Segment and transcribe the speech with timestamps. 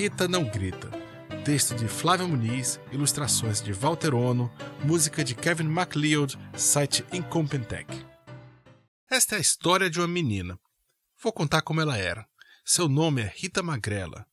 [0.00, 0.90] Rita Não Grita.
[1.44, 4.50] Texto de Flávia Muniz, ilustrações de Walter Ono,
[4.82, 8.06] música de Kevin MacLeod, site Incompetech.
[9.10, 10.58] Esta é a história de uma menina.
[11.22, 12.26] Vou contar como ela era.
[12.64, 14.24] Seu nome é Rita Magrela.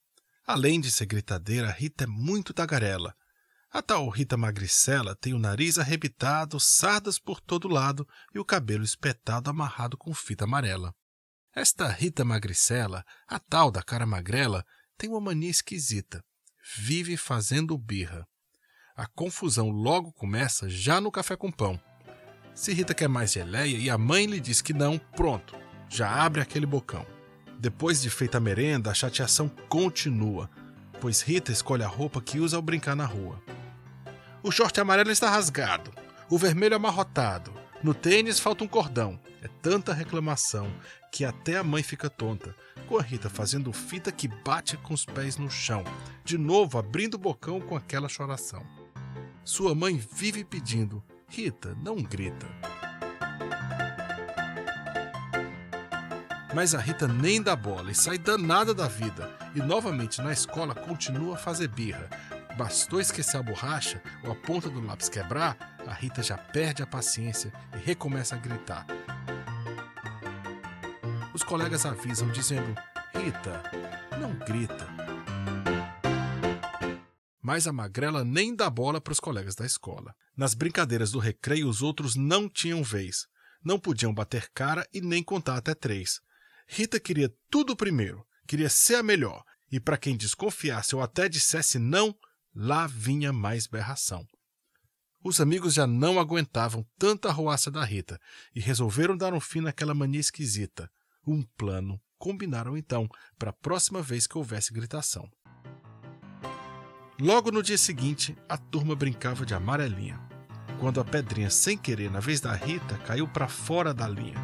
[0.45, 3.13] Além de ser gritadeira, Rita é muito tagarela.
[3.69, 8.85] A tal Rita Magricela tem o nariz arrebitado, sardas por todo lado e o cabelo
[8.85, 10.95] espetado amarrado com fita amarela.
[11.53, 14.63] Esta Rita Magricela, a tal da cara magrela,
[14.97, 16.23] tem uma mania esquisita.
[16.77, 18.27] Vive fazendo birra.
[18.95, 21.79] A confusão logo começa já no café com pão.
[22.55, 25.55] Se Rita quer mais geleia e a mãe lhe diz que não, pronto,
[25.87, 27.05] já abre aquele bocão.
[27.59, 30.49] Depois de feita a merenda, a chateação continua,
[30.99, 33.41] pois Rita escolhe a roupa que usa ao brincar na rua.
[34.41, 35.91] O short amarelo está rasgado,
[36.29, 37.53] o vermelho amarrotado,
[37.83, 39.19] no tênis falta um cordão.
[39.41, 40.73] É tanta reclamação
[41.11, 42.55] que até a mãe fica tonta,
[42.87, 45.83] com a Rita fazendo fita que bate com os pés no chão,
[46.23, 48.65] de novo abrindo o bocão com aquela choração.
[49.43, 52.47] Sua mãe vive pedindo: Rita, não grita.
[56.55, 60.73] Mas a Rita nem dá bola e sai danada da vida, e novamente na escola
[60.73, 62.09] continua a fazer birra.
[62.57, 66.87] Bastou esquecer a borracha ou a ponta do lápis quebrar, a Rita já perde a
[66.87, 68.87] paciência e recomeça a gritar.
[71.37, 72.73] Os colegas avisam, dizendo:
[73.13, 73.61] Rita,
[74.19, 74.87] não grita.
[77.39, 80.15] Mas a magrela nem dá bola para os colegas da escola.
[80.35, 83.27] Nas brincadeiras do recreio, os outros não tinham vez.
[83.63, 86.19] Não podiam bater cara e nem contar até três.
[86.67, 91.77] Rita queria tudo primeiro, queria ser a melhor, e para quem desconfiasse ou até dissesse
[91.77, 92.15] não,
[92.55, 94.25] lá vinha mais berração.
[95.23, 98.19] Os amigos já não aguentavam tanta arruaça da Rita
[98.55, 100.89] e resolveram dar um fim naquela mania esquisita.
[101.27, 102.01] Um plano.
[102.17, 105.29] Combinaram então para a próxima vez que houvesse gritação.
[107.19, 110.19] Logo no dia seguinte, a turma brincava de amarelinha.
[110.79, 114.37] Quando a pedrinha, sem querer, na vez da Rita, caiu para fora da linha.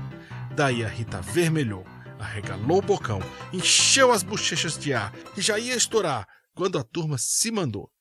[0.55, 1.85] Daí a Rita vermelhou,
[2.19, 3.19] arregalou o bocão,
[3.53, 7.91] encheu as bochechas de ar e já ia estourar quando a turma se mandou.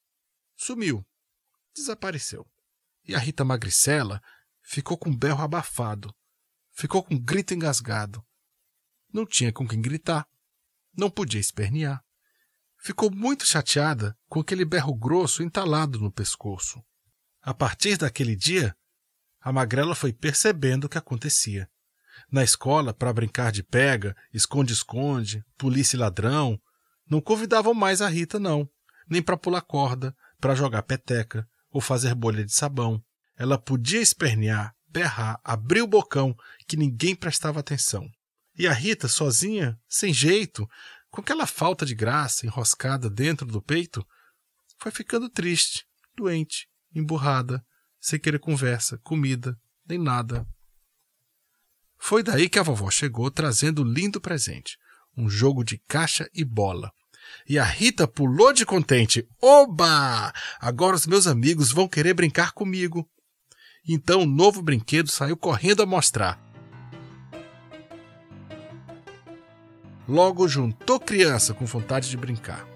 [0.57, 1.07] Sumiu.
[1.75, 2.47] Desapareceu.
[3.07, 4.21] E a Rita Magricela
[4.63, 6.15] ficou com um berro abafado,
[6.73, 8.25] ficou com um grito engasgado.
[9.13, 10.27] Não tinha com quem gritar,
[10.97, 12.03] não podia espernear.
[12.79, 16.83] Ficou muito chateada com aquele berro grosso entalado no pescoço.
[17.41, 18.75] A partir daquele dia,
[19.41, 21.69] a magrela foi percebendo o que acontecia.
[22.31, 26.61] Na escola, para brincar de pega, esconde-esconde, polícia e ladrão,
[27.09, 28.69] não convidavam mais a Rita, não,
[29.09, 33.03] nem para pular corda, para jogar peteca, ou fazer bolha de sabão.
[33.37, 36.35] Ela podia espernear, berrar, abrir o bocão,
[36.67, 38.09] que ninguém prestava atenção.
[38.57, 40.69] E a Rita, sozinha, sem jeito,
[41.11, 44.07] com aquela falta de graça enroscada dentro do peito,
[44.79, 45.87] foi ficando triste,
[46.17, 47.65] doente, emburrada,
[48.01, 50.47] sem querer conversa, comida, nem nada.
[51.99, 54.77] Foi daí que a vovó chegou trazendo um lindo presente,
[55.17, 56.91] um jogo de caixa e bola.
[57.49, 59.27] E a Rita pulou de contente.
[59.41, 60.33] Oba!
[60.61, 63.09] Agora os meus amigos vão querer brincar comigo.
[63.87, 66.52] Então o novo brinquedo saiu correndo a mostrar.
[70.13, 72.69] Logo juntou criança com vontade de brincar.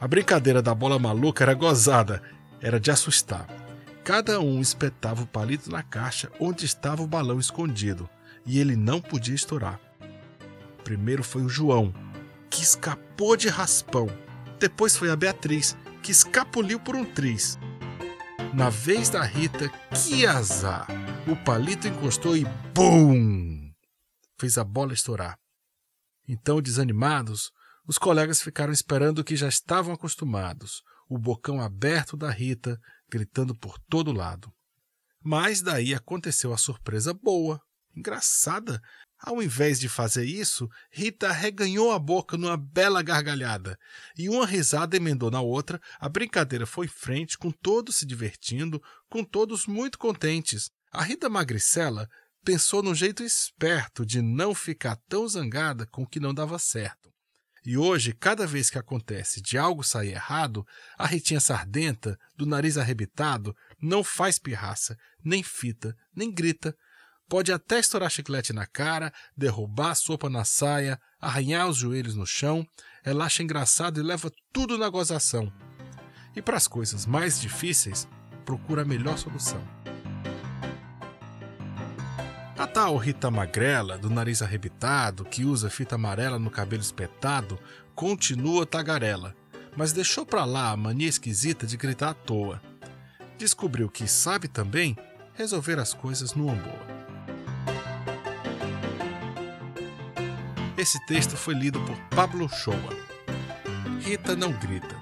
[0.00, 2.22] A brincadeira da bola maluca era gozada,
[2.62, 3.46] era de assustar.
[4.02, 8.08] Cada um espetava o palito na caixa onde estava o balão escondido,
[8.46, 9.78] e ele não podia estourar.
[10.82, 11.92] Primeiro foi o João,
[12.48, 14.08] que escapou de raspão.
[14.58, 17.58] Depois foi a Beatriz, que escapuliu por um triz.
[18.54, 20.86] Na vez da Rita, que azar!
[21.28, 23.74] O palito encostou e BUM!
[24.38, 25.39] Fez a bola estourar.
[26.32, 27.50] Então, desanimados,
[27.84, 32.78] os colegas ficaram esperando o que já estavam acostumados, o bocão aberto da Rita,
[33.10, 34.48] gritando por todo lado.
[35.20, 37.60] Mas daí aconteceu a surpresa boa,
[37.96, 38.80] engraçada,
[39.18, 43.76] ao invés de fazer isso, Rita reganhou a boca numa bela gargalhada,
[44.16, 48.80] e uma risada emendou na outra, a brincadeira foi em frente, com todos se divertindo,
[49.10, 50.70] com todos muito contentes.
[50.92, 52.08] A Rita Magricela
[52.44, 57.10] pensou num jeito esperto de não ficar tão zangada com o que não dava certo.
[57.64, 60.66] E hoje, cada vez que acontece de algo sair errado,
[60.96, 66.74] a Ritinha sardenta, do nariz arrebitado, não faz pirraça, nem fita, nem grita,
[67.30, 72.26] Pode até estourar chiclete na cara, derrubar a sopa na saia, arranhar os joelhos no
[72.26, 72.66] chão.
[73.04, 75.52] Ela acha engraçado e leva tudo na gozação.
[76.34, 78.08] E para as coisas mais difíceis,
[78.44, 79.79] procura a melhor solução.
[82.60, 87.58] A tal Rita Magrela, do nariz arrebitado, que usa fita amarela no cabelo espetado,
[87.94, 89.34] continua tagarela
[89.76, 92.60] mas deixou para lá a mania esquisita de gritar à toa.
[93.38, 94.96] Descobriu que sabe também
[95.34, 97.00] resolver as coisas numa boa.
[100.76, 102.76] Esse texto foi lido por Pablo Shoa.
[104.00, 104.98] Rita não grita.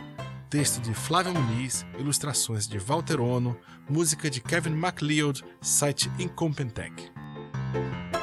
[0.50, 3.56] Texto de Flávio Muniz, ilustrações de Walter Ono,
[3.88, 7.17] música de Kevin MacLeod, site Incompetech.
[7.74, 8.17] Música